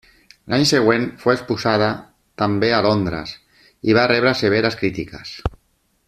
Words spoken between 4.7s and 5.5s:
crítiques.